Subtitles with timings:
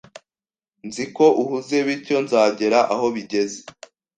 [0.87, 3.59] Nzi ko uhuze, bityo nzagera aho bigeze.